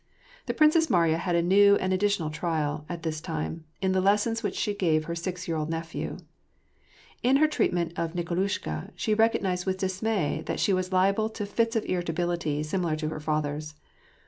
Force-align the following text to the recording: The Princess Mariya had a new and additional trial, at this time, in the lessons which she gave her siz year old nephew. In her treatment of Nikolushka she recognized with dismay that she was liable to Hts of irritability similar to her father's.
The 0.47 0.55
Princess 0.55 0.89
Mariya 0.89 1.17
had 1.19 1.35
a 1.35 1.43
new 1.43 1.75
and 1.75 1.93
additional 1.93 2.31
trial, 2.31 2.87
at 2.89 3.03
this 3.03 3.21
time, 3.21 3.65
in 3.83 3.91
the 3.91 4.01
lessons 4.01 4.41
which 4.41 4.55
she 4.55 4.73
gave 4.73 5.03
her 5.05 5.13
siz 5.13 5.47
year 5.47 5.55
old 5.55 5.69
nephew. 5.69 6.17
In 7.21 7.35
her 7.35 7.47
treatment 7.47 7.93
of 7.99 8.15
Nikolushka 8.15 8.93
she 8.95 9.13
recognized 9.13 9.67
with 9.67 9.77
dismay 9.77 10.41
that 10.47 10.59
she 10.59 10.73
was 10.73 10.91
liable 10.91 11.29
to 11.29 11.43
Hts 11.45 11.75
of 11.75 11.85
irritability 11.85 12.63
similar 12.63 12.95
to 12.95 13.09
her 13.09 13.19
father's. 13.19 13.75